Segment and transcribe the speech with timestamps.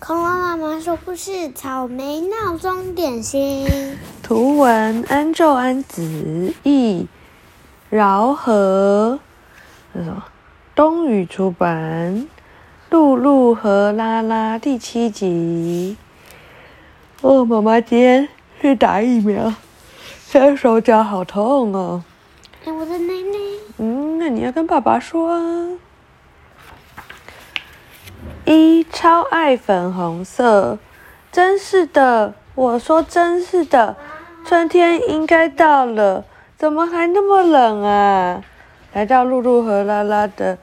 [0.00, 3.66] 恐龙妈妈说故事：草莓闹钟点心。
[4.22, 7.08] 图文：安昼安子，译：
[7.90, 9.18] 饶和。
[9.92, 10.22] 那什么？
[10.76, 12.14] 东宇出版，
[12.90, 15.96] 《露露和拉拉》第七集。
[17.20, 18.28] 哦，妈妈今天
[18.60, 19.52] 去打疫苗，
[20.24, 22.04] 现在手脚好痛哦。
[22.64, 23.38] 哎，我的奶奶。
[23.78, 25.68] 嗯，那你要跟爸爸说啊。
[28.50, 30.78] 一超爱粉红色，
[31.30, 33.94] 真是的，我说真是的，
[34.42, 36.24] 春天应该到了，
[36.56, 38.42] 怎么还那么冷啊？
[38.94, 40.56] 来到露露和拉拉的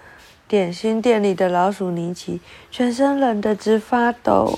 [0.48, 4.58] 点心店里的老鼠尼奇，全身冷得直发抖。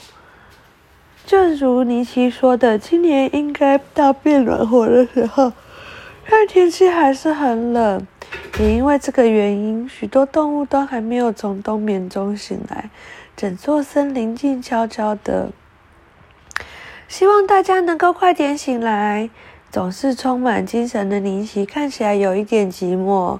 [1.26, 5.52] 正如尼奇说的，今年应该到变暖和的时候，
[6.30, 8.07] 但天气还是很冷。
[8.59, 12.90] 也因为这个原因，许多动物都还没有从冬眠中醒来。
[13.38, 15.52] 整座森林静悄悄的，
[17.08, 19.29] 希望大家能够快点醒来。
[19.70, 23.38] 总是充满精神的尼奇看起来有一点寂寞。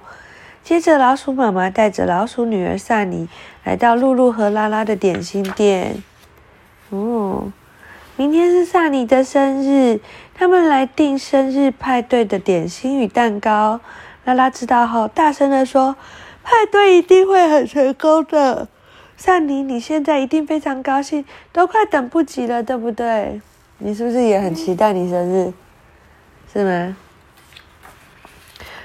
[0.62, 3.28] 接着，老鼠妈妈带着老鼠女儿萨尼
[3.64, 6.00] 来到露露和拉拉的点心店。
[6.90, 7.50] 哦，
[8.14, 9.98] 明天是萨尼的生日，
[10.32, 13.80] 他们来订生日派对的点心与蛋糕。
[14.24, 15.96] 拉拉知道后，大声地说
[16.44, 18.68] ：“派对一定会很成功的。”
[19.18, 23.40] 萨尼，你现在一定非常高兴，都快等不及了，对不对？
[23.78, 25.52] 你是不是也很期待你生日？
[26.52, 26.96] 是吗？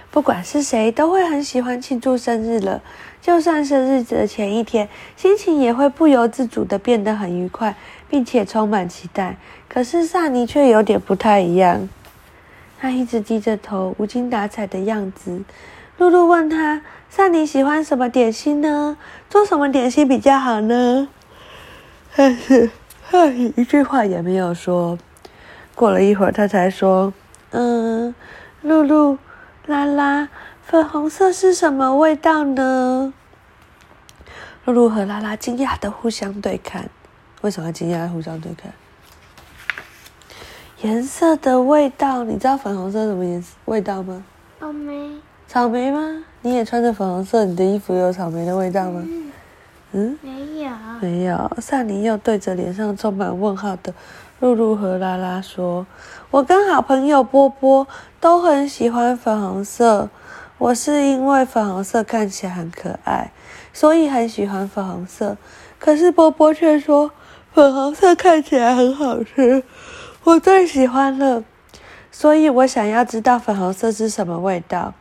[0.10, 2.82] 不管是谁，都会很喜欢庆祝生日了。
[3.22, 7.76] 就算是日子的前一天，心情也会不由自主的变得很愉快，
[8.10, 9.38] 并且充满期待。
[9.70, 11.88] 可是萨尼却有点不太一样，
[12.80, 15.42] 他一直低着头，无精打采的样子。
[15.98, 16.82] 露露问他。
[17.10, 18.98] 萨尼喜欢什么点心呢？
[19.30, 21.08] 做什么点心比较好呢？
[22.16, 22.72] 但是
[23.12, 24.98] 萨尼一句话也没有说。
[25.76, 27.14] 过了一会儿，他才说
[27.52, 28.16] ：“嗯，
[28.64, 29.20] 露露，
[29.68, 30.28] 拉拉，
[30.64, 33.14] 粉红色是什么味道呢？”
[34.66, 36.90] 露露和拉拉惊讶的互相对看。
[37.42, 38.74] 为什么惊讶互相对看？
[40.82, 44.24] 颜色的味道，你知道粉红色什么颜色味道吗？
[44.60, 45.22] 草莓。
[45.54, 46.24] 草莓吗？
[46.42, 49.08] 你也穿着粉红色，你的衣服有草莓的味道吗？
[49.92, 50.72] 嗯，没有。
[51.00, 51.52] 没有。
[51.60, 53.94] 萨尼又对着脸上充满问号的
[54.40, 55.86] 露露和拉拉说
[56.32, 57.88] ：“我跟好朋友波波
[58.20, 60.10] 都很喜欢粉红色。
[60.58, 63.32] 我是因为粉红色看起来很可爱，
[63.72, 65.38] 所以很喜欢粉红色。
[65.78, 67.12] 可是波波却说
[67.54, 69.62] 粉红色看起来很好吃，
[70.24, 71.44] 我最喜欢了。
[72.12, 74.96] 所以我想要知道粉红色是什么味道。”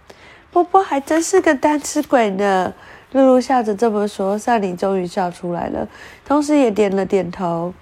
[0.53, 2.75] 波波还真是个单吃鬼呢，
[3.13, 4.39] 露露笑着这么说。
[4.39, 5.89] 萨尼终于笑出来了，
[6.27, 7.73] 同时也点了点头。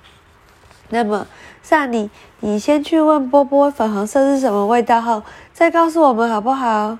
[0.89, 1.27] 那么，
[1.63, 6.99] 萨尼，你先去问波波粉红色是什么味道后，再告诉我们好不好？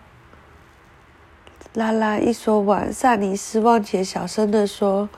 [1.75, 5.09] 拉拉一说完，萨尼失望且小声的说：“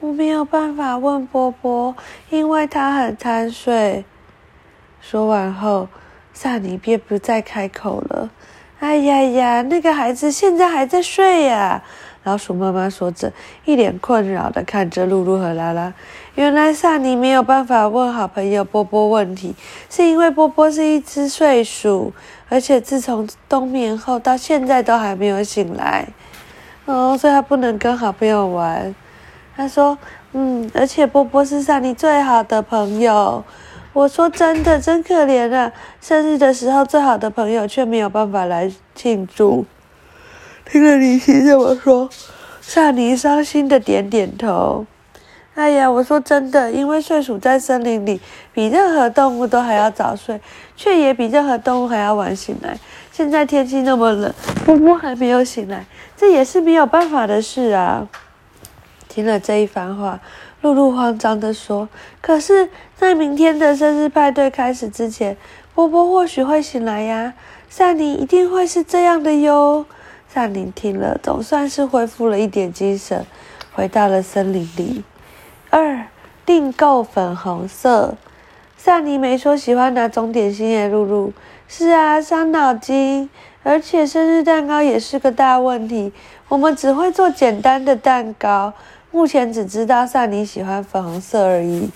[0.00, 1.94] 我没有办法问波波，
[2.30, 4.04] 因为他很贪睡。”
[5.00, 5.86] 说完后，
[6.32, 8.30] 萨尼便不再开口了。
[8.80, 11.82] 哎呀呀，那个孩子现在还在睡呀！
[12.24, 13.30] 老鼠妈妈说着，
[13.66, 15.92] 一脸困扰的看着露露和拉拉。
[16.34, 19.54] 原来萨尼没有办法问好朋友波波问题，
[19.90, 22.10] 是因为波波是一只睡鼠，
[22.48, 26.08] 而且自从冬眠后到现在都还没有醒来，
[26.86, 28.94] 哦，所以他不能跟好朋友玩。
[29.54, 29.98] 他说
[30.32, 33.44] ：“嗯，而且波波是萨尼最好的朋友。”
[33.92, 35.72] 我说真的，真可怜啊！
[36.00, 39.66] 生日的时候，最好的朋友却没有办法来庆祝。
[40.64, 42.08] 听了李奇这么说，
[42.60, 44.86] 萨尼伤心的点点头。
[45.56, 48.20] 哎呀，我说真的，因为睡鼠在森林里
[48.54, 50.40] 比任何动物都还要早睡，
[50.76, 52.78] 却也比任何动物还要晚醒来。
[53.10, 54.32] 现在天气那么冷，
[54.64, 55.84] 波波还没有醒来，
[56.16, 58.08] 这也是没有办法的事啊。
[59.08, 60.20] 听了这一番话。
[60.62, 61.88] 露露慌张地说
[62.20, 65.36] ：“可是，在明天的生日派对开始之前，
[65.74, 67.34] 波波或许会醒来呀。
[67.68, 69.86] 萨尼一定会是这样的哟。”
[70.28, 73.26] 萨尼听了，总算是恢复了一点精神，
[73.72, 75.02] 回到了森林里。
[75.70, 76.06] 二
[76.44, 78.16] 订购粉红色。
[78.76, 81.32] 萨尼没说喜欢哪种点心耶，露露。
[81.68, 83.28] 是啊，伤脑筋，
[83.62, 86.12] 而且生日蛋糕也是个大问题。
[86.48, 88.72] 我们只会做简单的蛋糕。
[89.10, 91.90] 目前只知道萨尼喜欢粉红色而已。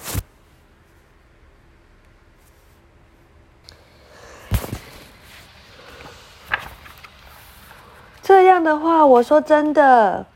[8.23, 10.27] 这样的话，我说真的，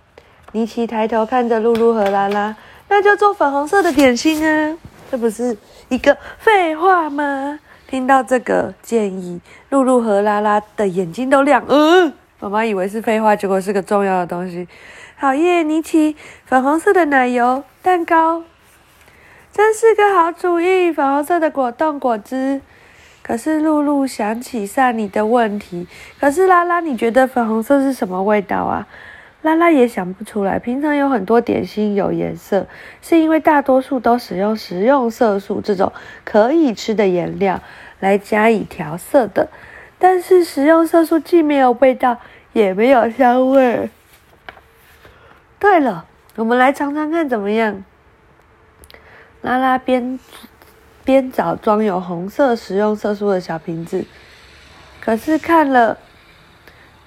[0.53, 2.55] 尼奇抬头看着露露和拉拉，
[2.89, 4.77] 那就做粉红色的点心啊！
[5.11, 5.57] 这不是
[5.89, 7.59] 一个废话吗？
[7.87, 9.41] 听到这个建议，
[9.71, 11.65] 露露和拉拉的眼睛都亮。
[11.67, 14.69] 嗯，妈妈以为是废话，结果是个重要的东西。
[15.17, 16.15] 好耶，尼奇，
[16.45, 18.45] 粉红色的奶油蛋糕，
[19.53, 20.93] 真是个好主意！
[20.93, 22.61] 粉红色的果冻果汁。
[23.23, 25.89] 可是露露想起萨尼的问题，
[26.21, 28.87] 可是拉拉，你觉得粉红色是什么味道啊？
[29.43, 30.61] 拉拉也想不出来。
[30.61, 32.69] 平常有很多点心有颜色，
[33.03, 35.93] 是因为大多数都使用食用色素这种
[36.25, 37.61] 可以吃的颜料
[37.99, 39.49] 来加以调色的。
[39.99, 42.19] 但是食用色素既没有味道，
[42.53, 43.91] 也没有香味。
[45.59, 46.07] 对了，
[46.37, 47.85] 我们来尝尝看怎么样？
[49.43, 50.19] 拉拉边。
[51.05, 54.05] 边找装有红色食用色素的小瓶子，
[55.01, 55.97] 可是看了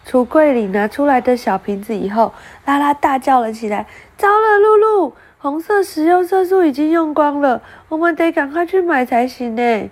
[0.07, 2.33] 橱柜里拿出来的小瓶子以后，
[2.65, 3.85] 拉拉大叫了起来
[4.17, 9.91] ：“糟了，露露，红色食用色素已经用光了，我们得赶快去买才行呢。”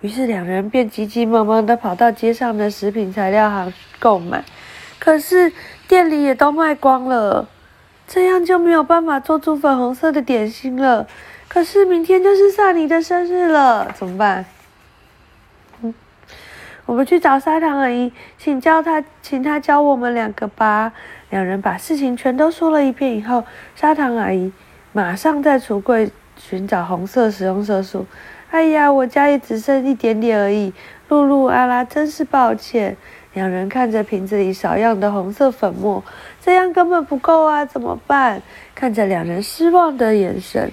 [0.00, 4.44] 于是两人便急急忙忙的跑到街上的食品材料行购买，
[5.00, 5.52] 可是
[5.88, 7.48] 店里也都卖光了，
[8.06, 11.06] 这样就没有办法做出粉红色的点心了。
[11.48, 14.44] 可是明天就是萨尼的生日了，怎么办？
[15.82, 15.92] 嗯，
[16.86, 20.92] 我们去找砂糖阿姨，请教她，请她教我们两个吧。
[21.30, 23.42] 两人把事情全都说了一遍以后，
[23.74, 24.52] 砂糖阿姨
[24.92, 28.06] 马上在橱柜寻找红色食用色素。
[28.50, 30.72] 哎呀，我家也只剩一点点而已。
[31.08, 32.96] 露露、阿拉真是抱歉。
[33.34, 36.02] 两人看着瓶子里少样的红色粉末，
[36.40, 38.42] 这样根本不够啊，怎么办？
[38.74, 40.72] 看着两人失望的眼神。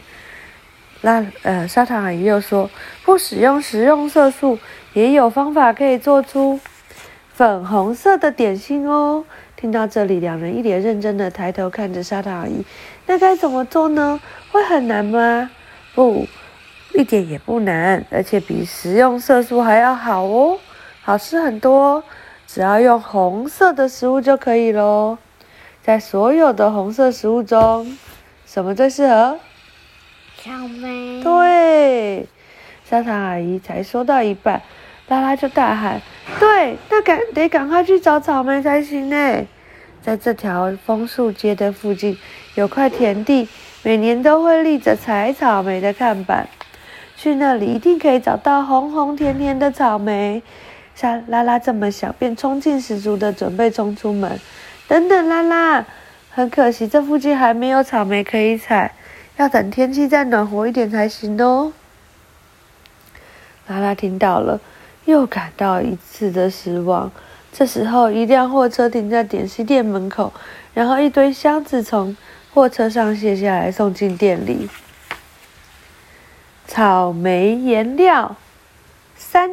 [1.02, 2.70] 那呃，砂糖阿姨又说，
[3.04, 4.58] 不使用食用色素，
[4.94, 6.60] 也有方法可以做出
[7.34, 9.26] 粉红色的点心哦。
[9.56, 12.66] 听到这里，两人一脸认真的抬头看着砂糖阿姨。
[13.06, 14.20] 那该怎么做呢？
[14.52, 15.52] 会很难吗？
[15.94, 16.26] 不，
[16.96, 20.58] 一点也不难，而且比食用色素还要好哦，
[21.02, 22.04] 好吃很多。
[22.48, 25.18] 只要用红色的食物就可以喽。
[25.84, 27.98] 在所有的红色食物中，
[28.46, 29.38] 什么最适合？
[30.42, 31.22] 草莓。
[31.22, 32.28] 对，
[32.88, 34.62] 砂糖阿姨才说到一半，
[35.08, 36.02] 拉拉就大喊
[36.40, 39.46] ：“对，那赶得赶快去找草莓才行呢！
[40.02, 42.18] 在这条枫树街的附近，
[42.54, 43.50] 有块田地，
[43.82, 46.48] 每年都会立着采草莓的看板，
[47.26, 50.44] 去那里一定可以找到红红甜甜的草莓。”
[50.94, 54.40] 莎拉拉这么想，便冲劲十足的准备冲出门。
[54.88, 55.84] 等等，拉拉，
[56.30, 58.94] 很可惜，这附近还没有草莓可以采。
[59.38, 61.74] 要等天气再暖和一点才行哦。
[63.66, 64.62] 拉拉听到了，
[65.06, 67.12] 又感到一次的失望。
[67.52, 70.32] 这时候，一辆货车停在点心店门口，
[70.76, 72.16] 然后一堆箱子从
[72.54, 74.70] 货车上卸下来，送进店里。
[76.68, 78.36] 草莓颜料
[79.18, 79.52] 三，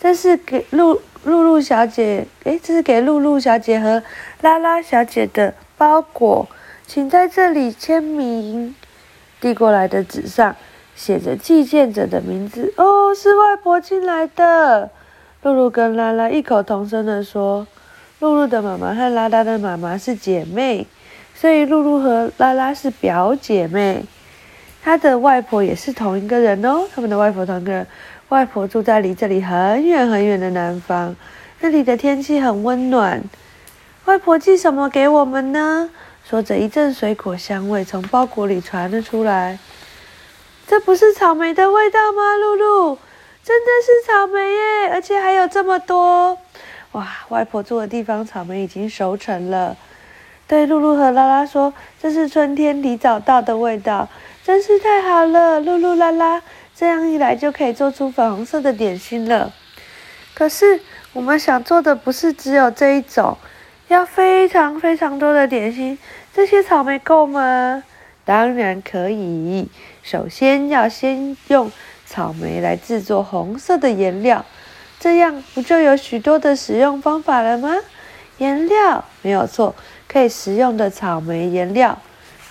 [0.00, 4.02] 这是给露露露小姐，诶，这是给露露小姐和
[4.40, 6.48] 拉拉小姐的包裹，
[6.86, 8.74] 请在这里签名。
[9.40, 10.54] 递过来的纸上
[10.94, 12.72] 写着寄件者的名字。
[12.76, 14.90] 哦，是外婆寄来的。
[15.42, 17.66] 露露跟拉拉异口同声地说
[18.20, 20.86] ：“露露的妈妈和拉拉的妈妈是姐妹，
[21.34, 24.04] 所以露露和拉拉是表姐妹。
[24.82, 27.86] 她的外婆也是同一个人哦，他们的外婆同一个人。
[28.30, 31.14] 外婆住在离这里很远很远的南方，
[31.60, 33.22] 那里的天气很温暖。
[34.06, 35.88] 外婆寄什么给我们呢？”
[36.28, 39.58] 说着，一阵水果香味从包裹里传了出来。
[40.66, 42.98] 这不是草莓的味道吗，露露？
[43.44, 46.38] 真的是草莓耶，而且还有这么多！
[46.92, 49.76] 哇，外婆住的地方草莓已经熟成了。
[50.46, 54.08] 对露露和拉拉说：“这是春天里找到的味道，
[54.52, 56.42] 真是太好了。”噜噜啦啦，
[56.76, 59.50] 这样一来就可以做出粉红色的点心了。
[60.34, 60.78] 可是
[61.14, 63.38] 我们想做的不是只有这一种。
[63.88, 65.98] 要非常非常多的点心，
[66.34, 67.82] 这些草莓够吗？
[68.26, 69.68] 当然可以。
[70.02, 71.72] 首先要先用
[72.04, 74.44] 草莓来制作红色的颜料，
[75.00, 77.74] 这样不就有许多的使用方法了吗？
[78.36, 79.74] 颜料没有错，
[80.06, 81.98] 可以食用的草莓颜料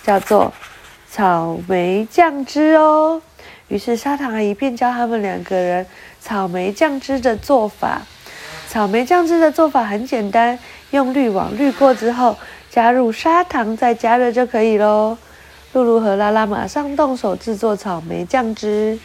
[0.02, 0.52] 叫做
[1.14, 3.20] 草莓酱汁哦。
[3.68, 5.86] 于是砂糖阿姨便教他们两个人
[6.18, 8.00] 草莓酱汁的做法。
[8.70, 10.58] 草莓酱汁的做法很简单。
[10.90, 12.38] 用滤网滤过之后，
[12.70, 15.18] 加入砂糖，再加热就可以喽。
[15.74, 18.98] 露露和拉拉马上动手制作草莓酱汁。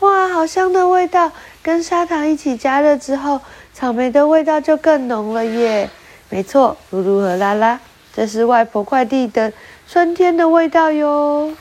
[0.00, 1.32] 哇，好香的味道！
[1.62, 3.40] 跟砂糖一起加热之后，
[3.72, 5.88] 草莓的味道就更浓了耶。
[6.28, 7.80] 没错，露露和拉拉，
[8.14, 9.50] 这是外婆快递的
[9.88, 11.54] 春天的味道哟。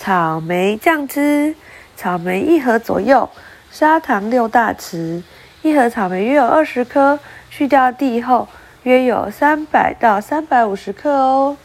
[0.00, 1.54] 草莓酱汁，
[1.96, 3.30] 草莓一盒左右，
[3.70, 5.22] 砂糖六大匙，
[5.62, 7.20] 一盒草莓约有二十颗，
[7.50, 8.48] 去掉蒂后
[8.82, 11.56] 约有三百到三百五十克哦。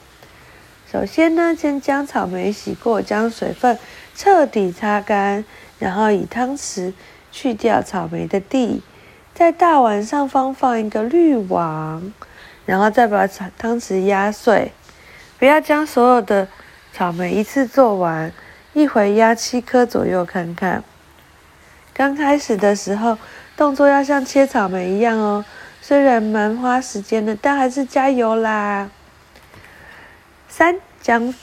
[0.91, 3.79] 首先呢，先将草莓洗过，将水分
[4.15, 5.43] 彻底擦干，
[5.79, 6.93] 然后以汤匙
[7.31, 8.83] 去掉草莓的蒂，
[9.33, 12.13] 在大碗上方放一个滤网，
[12.65, 14.72] 然后再把汤汤匙压碎。
[15.39, 16.48] 不要将所有的
[16.93, 18.32] 草莓一次做完，
[18.74, 20.84] 一回压七颗左右看看。
[21.93, 23.17] 刚开始的时候，
[23.58, 25.43] 动作要像切草莓一样哦，
[25.82, 28.89] 虽然蛮花时间的，但还是加油啦。
[30.48, 31.34] 三，将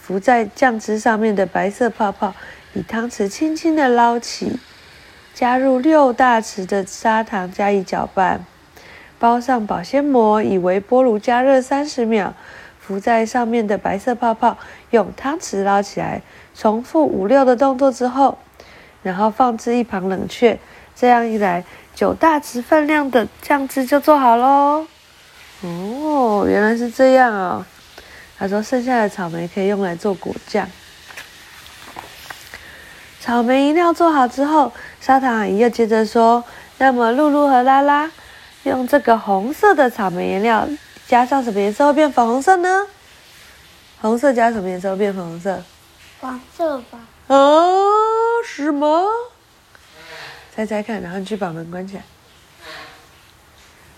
[0.00, 2.34] 浮在酱汁上面的白色泡泡
[2.72, 4.58] 以汤匙轻轻的捞起，
[5.32, 8.44] 加入六大匙的砂糖加以搅拌，
[9.24, 12.34] 包上保鲜膜，以微波炉加热三十秒。
[12.78, 14.58] 浮在上面的白色泡泡，
[14.90, 16.20] 用汤匙捞起来，
[16.54, 18.36] 重复五六的动作之后，
[19.02, 20.58] 然后放置一旁冷却。
[20.94, 21.64] 这样一来，
[21.94, 24.86] 九大匙分量的酱汁就做好喽。
[25.62, 27.64] 哦，原来是这样哦。
[28.36, 30.68] 他说，剩下的草莓可以用来做果酱。
[33.20, 36.44] 草莓饮料做好之后，砂糖阿姨又接着说
[36.76, 38.10] ：“那么露露和拉拉
[38.64, 40.68] 用这个红色的草莓颜料。”
[41.06, 42.86] 加上什么颜色会变粉红色呢？
[44.00, 45.62] 红色加什么颜色会变粉红色？
[46.20, 46.98] 黄色吧。
[47.26, 47.84] 哦，
[48.44, 49.06] 什么？
[50.54, 52.02] 猜猜看，然后你去把门关起来。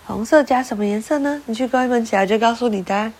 [0.05, 1.41] 红色加什么颜色呢？
[1.45, 3.13] 你去关门起来就告诉你答案。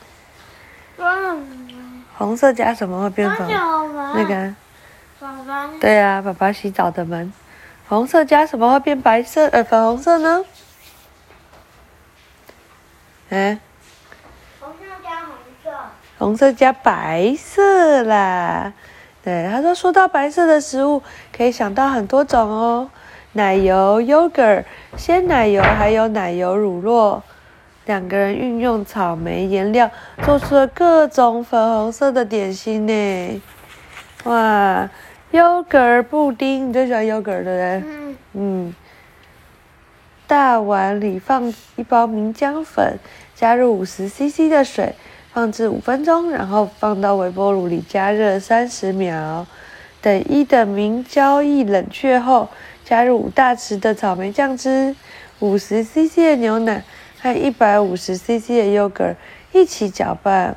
[2.17, 3.47] 红色加什么会变粉？
[3.49, 4.53] 那个。
[5.19, 5.69] 爸爸。
[5.79, 7.31] 对啊，爸爸洗澡的门。
[7.87, 9.47] 红色加什么会变白色？
[9.47, 10.43] 呃，粉红色呢？
[13.29, 13.59] 哎。
[16.19, 18.73] 红色加白色啦，
[19.23, 21.03] 对，他说说到白色的食物，
[21.35, 22.89] 可以想到很多种哦，
[23.33, 24.63] 奶油、yogurt、
[24.97, 27.21] 鲜奶油，还有奶油乳酪。
[27.85, 29.89] 两个人运用草莓颜料
[30.23, 33.41] 做出了各种粉红色的点心呢。
[34.23, 34.89] 哇
[35.31, 37.83] ，yogurt 布丁，你最喜欢 yogurt 的嘞？
[38.33, 38.73] 嗯。
[40.27, 42.99] 大碗里放一包明浆粉，
[43.33, 44.93] 加入五十 CC 的水。
[45.33, 49.45] 放置五分钟，然后放到微波炉里加热三十秒。
[50.01, 52.49] 等一等明胶液冷却后，
[52.83, 54.95] 加入五大匙的草莓酱汁、
[55.39, 56.83] 五十 CC 的牛奶
[57.21, 59.15] 和一百五十 CC 的 yogurt
[59.51, 60.55] 一起搅拌。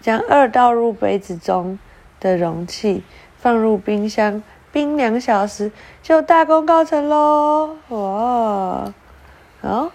[0.00, 1.78] 将二倒入杯子中
[2.18, 3.04] 的容器，
[3.36, 5.72] 放入冰箱冰两小时，
[6.02, 7.76] 就大功告成喽！
[7.88, 8.92] 哇，
[9.62, 9.90] 好，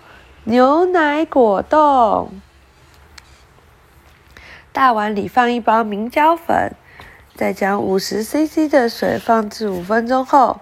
[0.46, 2.30] 牛奶果冻。
[4.72, 6.74] 大碗里放一包明胶粉，
[7.36, 10.60] 再将五十 CC 的水放置五分钟后，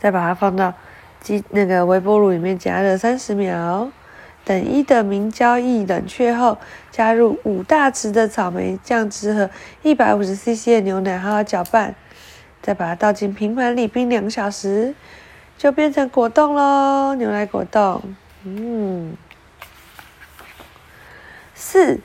[0.00, 0.74] 再把它放到
[1.20, 3.90] 机那个微波炉里面加热三十秒。
[4.44, 6.58] 等一等明胶液冷却后，
[6.90, 9.50] 加入五大匙的草莓酱汁和
[9.82, 11.94] 一百五十 CC 的牛奶，好好搅拌。
[12.62, 14.94] 再把它倒进平盘里冰两小时，
[15.56, 17.14] 就变成果冻喽！
[17.14, 18.02] 牛奶果冻，
[18.44, 19.16] 嗯，
[21.54, 22.00] 四。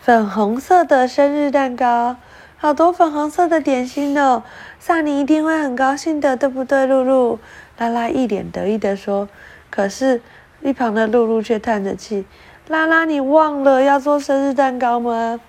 [0.00, 2.14] 粉红色的生日蛋糕，
[2.58, 4.44] 好多粉红色的点心哦！
[4.78, 7.40] 萨尼一定会很高兴的，对不对，露露？
[7.76, 9.28] 拉拉一脸得意的说。
[9.68, 10.22] 可是，
[10.62, 12.24] 一旁的露露却叹着气
[12.68, 15.40] ：“拉拉，你忘了要做生日蛋糕吗？”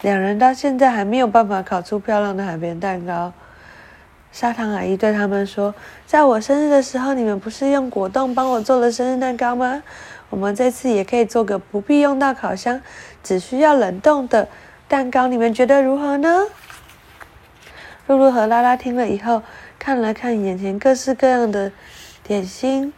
[0.00, 3.34] 两人到现在还没有办法烤出漂亮的海绵蛋糕。
[4.38, 5.74] 砂糖阿姨对他们说
[6.04, 9.82] ：“在我生日的时候，你们不是用果冻帮我做了生日蛋糕吗？”
[10.28, 12.78] 我们这次也可以做个不必用到烤箱，
[13.24, 14.46] 只需要冷冻的
[14.88, 16.42] 蛋糕，你们觉得如何呢？
[18.08, 19.40] 露露和拉拉听了以后，
[19.78, 21.72] 看了看眼前各式各样的
[22.22, 22.92] 点心，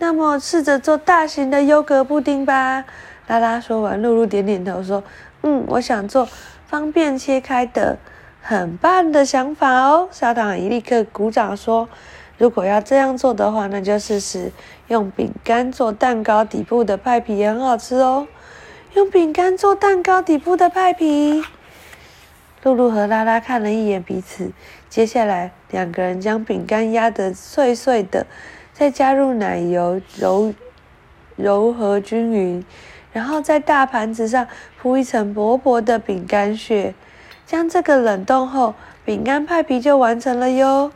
[0.00, 2.84] 那么试着做大型的优格布丁吧。
[3.28, 5.04] 拉拉说完，露露点点头说
[5.42, 6.28] ：“嗯，我想做
[6.66, 7.96] 方便切开的，
[8.40, 11.88] 很棒的想法哦。”砂糖一立刻鼓掌说。
[12.38, 14.50] 如果要这样做的话，那就试试
[14.88, 18.26] 用饼干做蛋糕底部的派皮，也很好吃哦。
[18.94, 21.44] 用饼干做蛋糕底部的派皮，
[22.62, 24.52] 露露和拉拉看了一眼彼此。
[24.88, 28.26] 接下来，两个人将饼干压得碎碎的，
[28.72, 30.54] 再加入奶油揉
[31.36, 32.64] 揉合均匀，
[33.12, 34.46] 然后在大盘子上
[34.80, 36.94] 铺一层薄薄的饼干屑，
[37.50, 40.92] 将这个冷冻后，饼干派皮就完成了哟。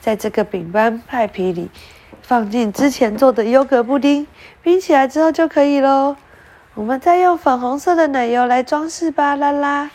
[0.00, 1.70] 在这个饼干派皮里，
[2.22, 4.26] 放进之前做的优格布丁，
[4.62, 6.16] 冰起来之后就可以喽。
[6.72, 9.90] 我们再用粉红色的奶油来装饰吧，啦啦。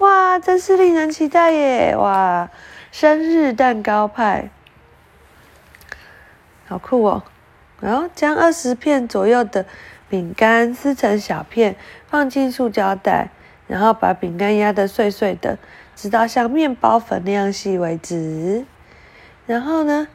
[0.00, 1.96] 哇，真是令人期待耶！
[1.96, 2.50] 哇，
[2.92, 4.50] 生日蛋糕派，
[6.68, 7.22] 好酷哦！
[7.80, 9.64] 然后将二十片左右的
[10.10, 11.74] 饼干撕成小片，
[12.06, 13.30] 放进塑胶袋，
[13.74, 15.58] 然后把饼干压得碎碎的，
[15.96, 18.64] 直到像面包粉那样细为止。
[19.46, 20.06] 然后呢，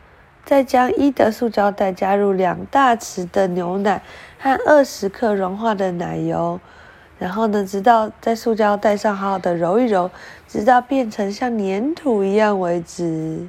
[0.46, 4.02] 再将一的塑胶袋加入两大匙的牛奶
[4.40, 6.58] 和二十克融化的奶油，
[7.18, 10.10] 然后呢，直到在塑胶袋上好好的揉一揉，
[10.48, 13.46] 直到变成像粘土一样为止。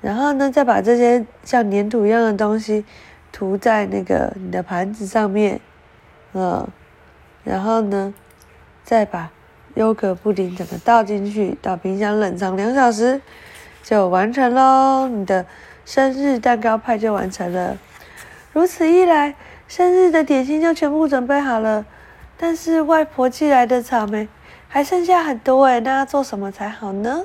[0.00, 2.84] 然后呢，再把这些像粘土一样的东西
[3.30, 5.60] 涂在那个你的盘子上面，
[6.32, 6.66] 嗯，
[7.44, 8.12] 然后呢，
[8.84, 9.30] 再把
[9.74, 13.20] 优格布丁整个倒进去，到冰箱冷藏两小时，
[13.82, 15.08] 就完成喽。
[15.08, 15.46] 你的
[15.84, 17.76] 生日蛋糕派就完成了。
[18.52, 19.34] 如此一来，
[19.66, 21.84] 生日的点心就全部准备好了。
[22.36, 24.28] 但是外婆寄来的草莓
[24.68, 27.22] 还剩下很多诶，那要做什么才好呢？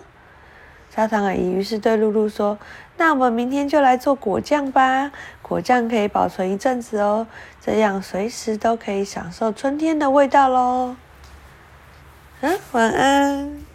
[0.90, 2.58] 砂糖阿姨于是对露露说
[2.98, 5.12] ：“那我们明天就来做果酱吧。
[5.42, 7.28] 果酱可以保存一阵子哦，
[7.62, 10.96] 这样随时都可以享受春天的味道喽。”
[12.42, 13.69] 嗯，晚安。